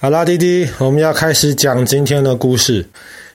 [0.00, 2.86] 好啦，弟弟，我们要开始讲今天的故事。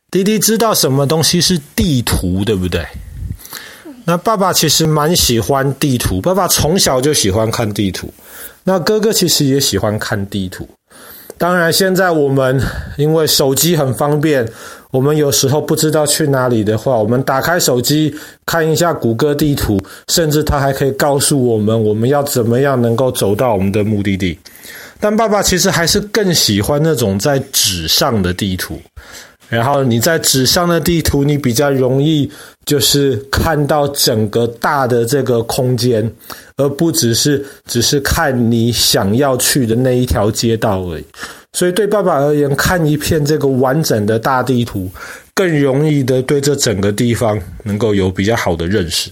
[0.09, 2.85] 弟弟知道什么东西是地图，对不对？
[4.05, 8.13] 那爸爸其实蛮喜欢地图，爸爸从小就喜欢看地图。
[8.63, 10.65] 那哥哥其实也喜欢看地图。
[11.37, 12.61] 当然，现在我们
[12.95, 14.47] 因为手机很方便，
[14.91, 19.77] 我们有时候不知道去哪里的话，我们打开手机看一下谷歌地图，
[20.07, 24.39] 甚至它还可以告诉我们我们要怎么样能够走到我们的目的地。
[25.03, 28.81] 但爸爸其实还是更喜欢那种在纸上的地图，
[29.49, 32.31] 然后你在纸上的地图，你比较容易
[32.63, 36.09] 就是看到整个大的这个空间，
[36.55, 41.05] 而不只是只是看你想要去的那一条街道而已。
[41.51, 44.89] 所以对爸爸而言，看一片这个完整的大地图，
[45.33, 49.11] 更容易的对这整个地方能够有比较好的认识。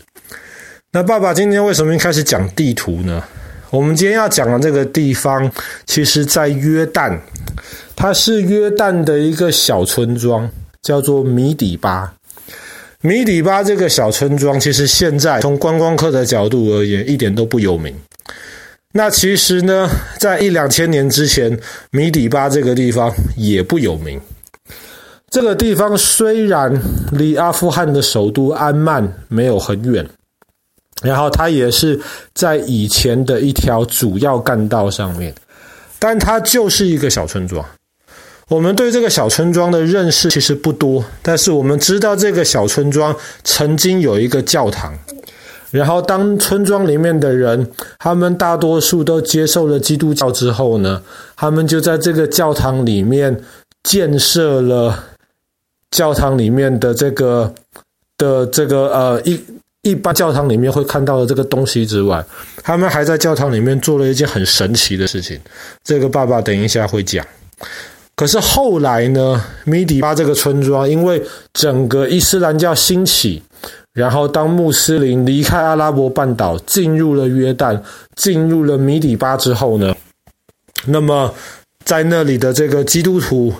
[0.94, 3.22] 那爸爸今天为什么一开始讲地图呢？
[3.72, 5.50] 我们今天要讲的这个地方，
[5.86, 7.18] 其实在约旦，
[7.96, 10.50] 它是约旦的一个小村庄，
[10.82, 12.14] 叫做米底巴。
[13.00, 17.96] 米底巴这个小村庄，其实现在从观光客的角度而言，一点都不有名。
[18.92, 21.58] 那其实呢，在一两千年之前，
[21.92, 24.20] 米底巴这个地方也不有名。
[25.30, 26.78] 这个地方虽然
[27.14, 30.06] 离阿富汗的首都安曼没有很远。
[31.02, 32.00] 然后它也是
[32.36, 35.34] 在以前的一条主要干道上面，
[35.98, 37.66] 但它就是一个小村庄。
[38.48, 44.94] 我们对这个小村庄的认识其实不多，但是我们知道这个小村庄曾经有一个教堂。
[45.72, 51.02] 然后当村庄里面的人，他们大多数都接受了基督教之后呢，
[51.36, 53.42] 他们就在这个教堂里面
[53.84, 55.02] 建设了
[55.90, 57.54] 教堂里面的这个
[58.18, 59.40] 的这个呃一。
[59.84, 62.24] 一般教堂里面会看到的这个东西之外，
[62.62, 65.40] 他们还在教堂里面做了一件很神奇的事情。
[65.84, 67.26] 这个爸爸等一下会讲。
[68.16, 71.20] 可是后来呢，米底巴这个村庄因为
[71.54, 73.42] 整个伊斯兰教兴起，
[73.94, 77.82] 然后当穆斯林离开阿拉伯半岛，进入了约旦，
[78.16, 79.96] 进入了米底巴之后呢，
[80.86, 81.34] 那么
[81.84, 83.52] 在那里的这个基督徒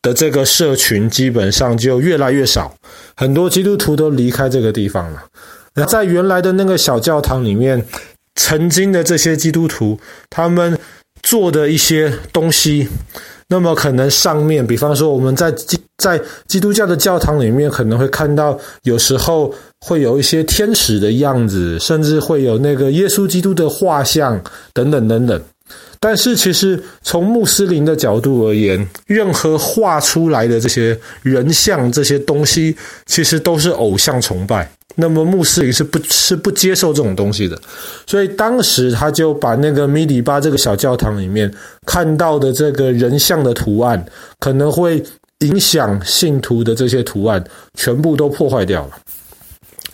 [0.00, 2.72] 的这个社群基本上就越来越少，
[3.16, 5.24] 很多基督徒都离开这个地方了。
[5.74, 7.84] 那在原来的那个小教堂里面，
[8.36, 9.98] 曾经的这些基督徒，
[10.30, 10.78] 他们
[11.22, 12.88] 做的一些东西，
[13.48, 24.40] 那么可能上面，比方说我们在基在基督教的教堂里面，可能会看到有时候会有一些天使的样子，甚至会有那个耶稣基督的画像
[24.72, 25.42] 等等等等。
[25.98, 34.70] 但是其实从穆斯林的角度而言，任何画出来的这些人像这些东西，其实都是偶像崇拜。
[34.96, 37.58] 那么穆斯林是不是不接受这种东西的，
[38.06, 41.52] 所以当时他就把那个米底巴这个小教堂里面
[41.84, 44.04] 看到的这个人像的图案，
[44.38, 45.02] 可能会
[45.40, 47.42] 影响信徒的这些图案，
[47.74, 48.90] 全部都破坏掉了。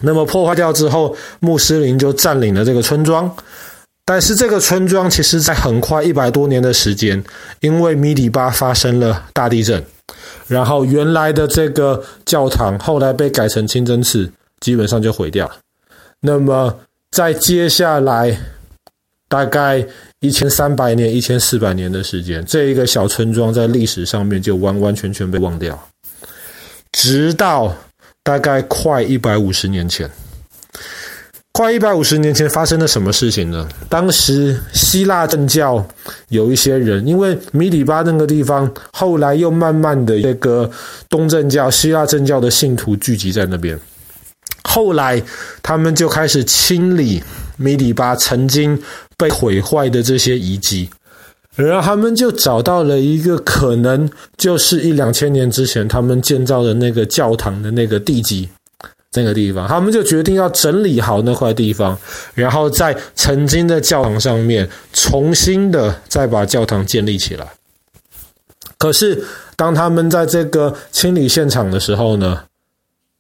[0.03, 3.35] 那么破坏掉之后，穆斯林就占领了这个村庄，
[4.05, 7.23] 但是这个村庄其实在很快一百多年的时间，
[7.61, 9.83] 因为米底巴发生了大地震，
[10.47, 14.31] 然后原来的这个教堂后来被改成清真寺。
[14.61, 15.57] 基本上就毁掉了。
[16.21, 16.79] 那么，
[17.11, 18.39] 在接下来
[19.29, 19.85] 大概
[20.21, 25.79] 一千三百年、一千四百年的时间，这一个小村庄在历史上面就完完全全被忘掉。
[26.93, 27.75] 直到
[28.23, 30.11] 大概快一百五十年前，
[31.53, 33.69] 快一百五十年前发生了什么事情呢？
[33.89, 35.87] 当时希腊正教
[36.29, 40.71] 有一些人，因为米底巴那个地方，后来又慢慢的这个
[41.09, 43.79] 东正教、希腊正教的信徒聚集在那边。
[44.65, 45.23] 后来，
[45.63, 47.23] 他们就开始清理
[47.57, 48.81] 米底巴曾经
[49.17, 50.89] 被毁坏的这些遗迹，
[51.57, 58.49] 然后他们就找到了一个可能就是一两千年之前他们建造的那个教堂的那个地基，
[59.15, 61.99] 那个地方，他们就决定要整理好那块地方，
[62.35, 67.47] 然后在曾经的教堂上面重新的再把教堂建立起来。
[68.79, 69.23] 可是，
[69.57, 72.41] 当他们在这个清理现场的时候呢，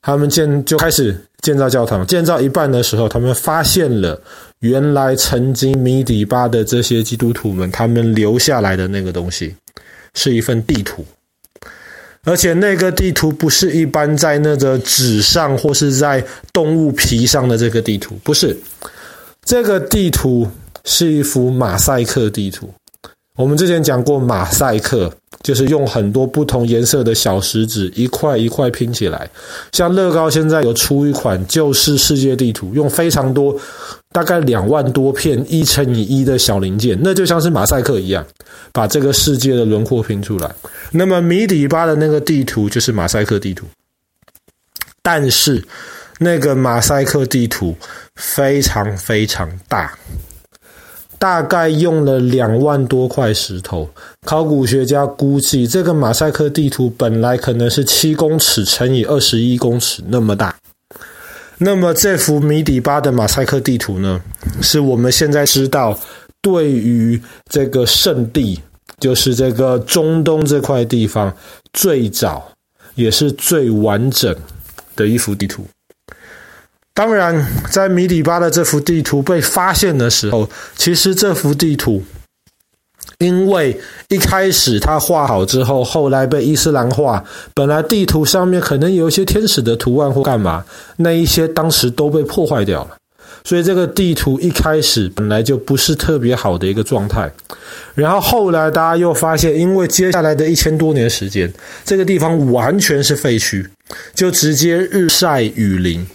[0.02, 1.19] 他们建就开始。
[1.43, 4.20] 建造教堂，建造一半的时候，他们发现了
[4.58, 9.56] 原来曾经米底巴的这些基督徒们他们留下来的那个东西，
[10.12, 11.02] 是一份地图，
[12.25, 18.55] 而且那个地图不是一般在那个纸上或是在动物皮上的这个地图，不是，
[19.43, 20.47] 这个地图
[20.85, 22.70] 是一幅马赛克地图。
[23.37, 25.11] 我们之前讲过马赛克，
[25.43, 29.31] 就是用很多不同颜色的小石子一块一块拼起来。
[29.73, 33.59] 像乐高现在有出一款就是世界地图，用非常多，
[34.12, 38.27] 大概两万多片一乘以一的小零件，那就像是马赛克一样，
[38.73, 40.55] 把这个世界的轮廓拼出来。
[40.91, 43.65] 那么米底巴的那个地图就是马赛克地图，
[45.00, 45.65] 但是
[46.19, 47.75] 那个马赛克地图
[48.17, 49.97] 非常非常大。
[51.21, 53.87] 大概用了两万多块石头，
[54.27, 60.57] 考古学家估计这个马赛克地图本来可能是七公尺乘以二十一公尺那么大。
[61.59, 64.19] 那么这幅米底巴的马赛克地图呢，
[64.63, 66.01] 是我们现在知道
[66.41, 67.21] 对于
[67.51, 68.59] 这个圣地，
[68.99, 71.31] 就是这个中东这块地方
[71.75, 72.51] 最早
[72.95, 74.35] 也是最完整
[74.97, 75.67] 的一幅地图。
[76.93, 82.03] 当然，在米底巴的这幅地图被发现的时候，其实这幅地图，
[83.19, 90.65] 因为一开始他画好之后，后来被伊斯兰化，本来地图上面可能有一些天使的图案或干嘛，
[90.97, 92.97] 那一些当时都被破坏掉了，
[93.45, 97.31] 所以这个地图一开始本来就不是特别好的一个状态。
[97.95, 101.53] 然后后来大家又发现，因为接下来的一千多年时间，
[101.85, 103.67] 这个地方完全是废墟，
[104.15, 106.07] 就直接日晒雨淋。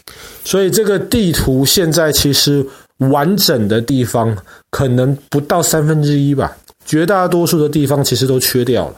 [0.44, 2.66] 所以这个地图现在其实
[2.98, 4.36] 完整的地方
[4.71, 6.56] 可能不到三分之一吧，
[6.86, 8.95] 绝大多数的地方其实都缺掉了。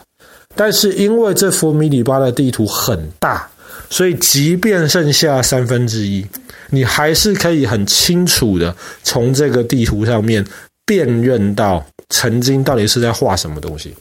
[0.54, 3.48] 但是因为这幅米底巴的地图很大，
[3.90, 6.26] 所以即便剩下三分之一，
[6.70, 10.44] 你还是可以很清楚的从这个地图上面
[10.84, 13.94] 辨认到曾经到底是在画什么东西。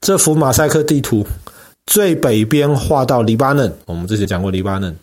[0.00, 1.26] 这幅马赛克地图
[1.86, 4.94] 最北边画到黎巴嫩，我们之前讲过黎巴嫩。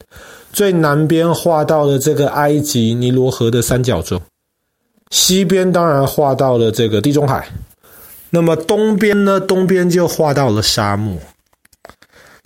[0.51, 4.21] 最南边画到了这个埃及尼罗河的三角洲，
[5.09, 7.47] 西边当然画到了这个地中海，
[8.30, 9.39] 那么东边呢？
[9.39, 11.18] 东边就画到了沙漠。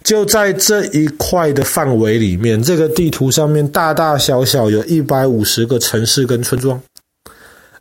[0.07, 6.81] 就在这一块的范围里面，这个地图上面大大小小有一百五十个城市跟村庄，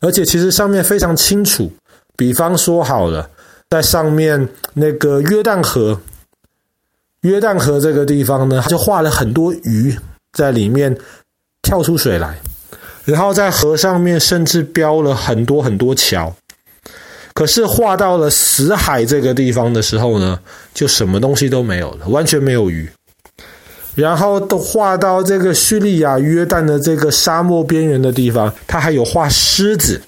[0.00, 1.70] 而且其实上面非常清楚。
[2.17, 3.31] 比方说好了，
[3.70, 6.00] 在上面那个约旦河，
[7.20, 9.96] 约旦河这个地方呢，它就画了很多鱼。
[10.32, 10.99] 在里面
[11.62, 12.40] 跳出水来，
[13.05, 16.34] 然后在河上面甚至标了很多很多桥。
[17.36, 20.40] 可是画到了死海这个地方的时候呢，
[20.72, 22.88] 就什么东西都没有了，完全没有鱼。
[23.94, 30.00] 然后都画到这个叙利亚约旦的这个沙漠边缘的地方，它还有画狮子。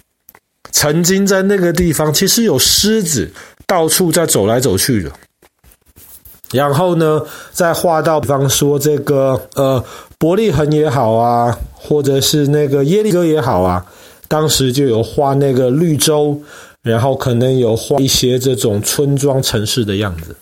[0.73, 3.31] 曾经在那个地方，其实有狮子
[3.67, 5.13] 到处在走来走去的。
[6.53, 7.21] 然后呢，
[7.53, 9.85] 再画到，比方说这个呃
[10.17, 13.85] 伯利恒也好啊，或者是那个耶利哥也好啊，
[14.29, 16.41] 当时就有画那个绿洲，
[16.83, 20.37] 然后可能有画一些这种村庄城市的样子。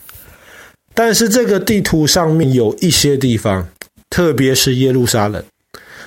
[0.94, 3.68] 但是这个地图上面有一些地方，
[4.08, 5.42] 特别是耶路撒冷，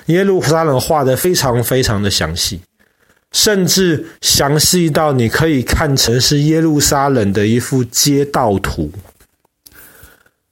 [0.06, 2.60] 耶路撒冷画的非常非常的详细，
[3.30, 8.90] 甚至详细到你可以看成是耶路撒冷的一幅街道图。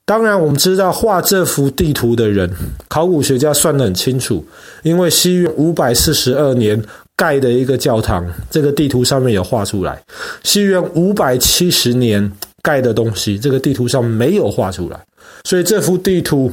[0.04, 2.50] 当然，我们知道画这幅地图的人，
[2.88, 4.46] 考古学家算得很清楚，
[4.82, 6.82] 因为西元五百四十二年
[7.18, 9.96] 盖的一个教堂，这个地图上面有画出来；
[10.44, 12.30] 西元五百七十年
[12.62, 15.04] 盖的东西，这个地图上没有画出来。
[15.42, 16.52] 所以这幅地图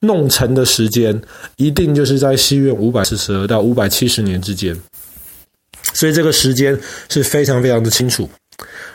[0.00, 1.22] 弄成的时间，
[1.56, 4.76] 一定就是在西元五百四十二到五百七十年之间。
[5.94, 6.76] 所以这个时间
[7.08, 8.28] 是非常非常的清楚。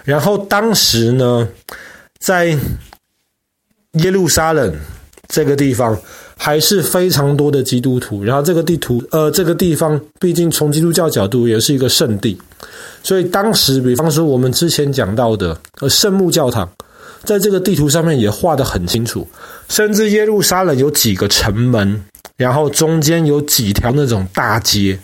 [0.04, 1.48] 然后当时呢，
[2.20, 2.57] 在
[3.94, 4.76] 耶路撒冷
[5.31, 5.97] 这个地方
[6.38, 12.38] 还是非常多的基督徒，然后这个地图，呃，这个地方毕竟从基督教角度也是一个圣地，
[13.02, 16.69] 所以当时，比方说我们之前讲到的呃圣母教堂，
[17.23, 19.26] 在这个地图上面也画得很清楚，
[19.69, 22.04] 甚至耶路撒冷有几个城门，
[22.35, 25.00] 然后中间有几条那种大街，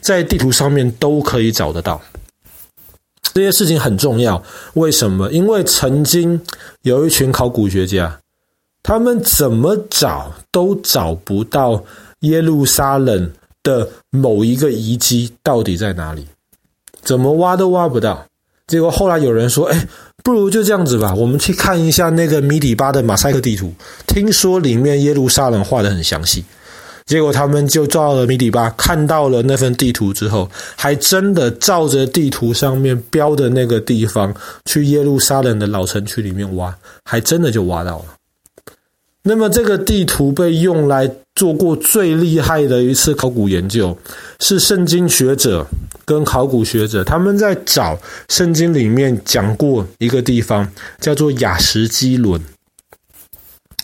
[0.00, 2.00] 在地图上面都可以找得到。
[3.34, 4.40] 这些事情很重要，
[4.74, 5.28] 为什么？
[5.32, 6.40] 因为曾经
[6.82, 8.20] 有一群考古学家。
[8.82, 11.84] 他们怎么找都找不到
[12.20, 13.30] 耶路撒冷
[13.62, 16.26] 的某一个遗迹到底在哪里，
[17.02, 18.26] 怎么挖都挖不到。
[18.66, 19.86] 结果后来有人说：“哎，
[20.24, 23.72] 不如就这样子吧，我们去看一下那个米底巴的马赛克地图，
[24.06, 26.44] 听说里面耶路撒冷画得很详细。”
[27.04, 34.32] 结果他们就照了米底巴，看到了那份地图之后，还真的照着地图上面标的那个地方
[34.64, 36.74] 去耶路撒冷的老城区里面挖，
[37.04, 38.04] 还真的就挖到了。
[39.24, 43.96] 那么这个地图被用来做过最厉害的一次考古研究，
[44.40, 45.64] 是圣经学者
[46.04, 47.96] 跟考古学者他们在找
[48.28, 50.68] 圣经里面讲过一个地方，
[51.00, 52.40] 叫做亚什基伦。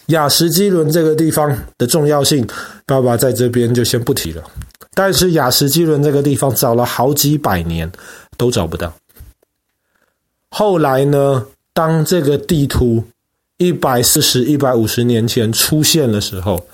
[0.06, 2.44] 亚什基伦这个地方的重要性，
[2.84, 4.42] 爸爸在这边就先不提了。
[4.94, 7.90] 但是亚什基伦这个地方找了好几百年
[8.36, 8.92] 都找不到。
[10.50, 13.04] 后来呢，当这个地图
[13.58, 16.64] 一百四十、一百五十年前出现的时候，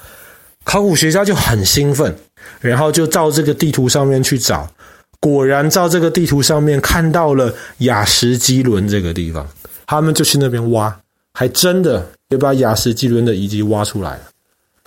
[0.64, 2.14] 考古学家就很兴奋，
[2.60, 4.70] 然后就照这个地图上面去找，
[5.18, 9.48] 果然照这个地图上面看到了亚什基伦这个地方，
[9.86, 10.94] 他们就去那边挖，
[11.32, 14.20] 还真的也把亚什基伦的遗迹挖出来了。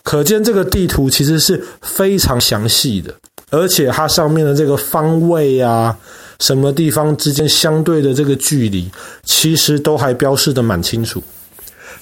[0.03, 3.11] 可见这个地图其实是非常详细的，
[3.49, 5.97] 而且它上面的这个方位啊，
[6.39, 8.87] 什么地方之间相对的这个距离，
[9.23, 11.23] 其实都还标示的蛮清楚。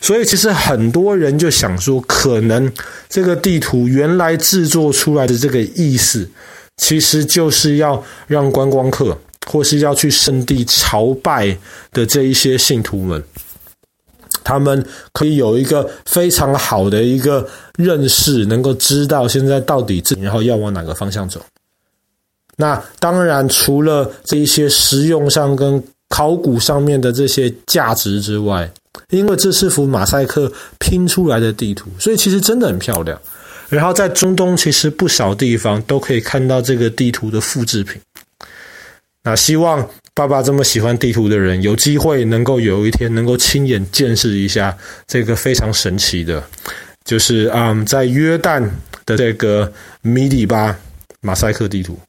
[0.02, 2.72] 所以，其实很多人就想说，可能
[3.10, 6.30] 这个地图原来制作出来的这个意思，
[6.78, 11.58] 其实就是要让观光客或是要去圣地朝拜
[11.92, 13.24] 的这一些信徒们，
[14.44, 17.48] 他们可以有一个非常好的一个
[17.78, 21.42] 认识，能够知道现在到底然后要往哪个方向走。
[22.58, 28.72] 那当然，除了这一些实用上跟考古上面的这些价值之外，
[29.10, 33.20] 因为这是幅马赛克拼出来的地图，所以其实真的很漂亮。
[33.70, 38.00] 然后在中东，其实不少地方都可以看到这个地图的复制品。
[39.24, 46.44] 那希望爸爸这么喜欢地图的人，有机会能够有一天能够亲眼见识一下这个非常神奇的，
[47.04, 48.62] 就是嗯，在约旦
[49.04, 50.78] 的这个米底巴
[51.22, 52.00] 马赛克地图。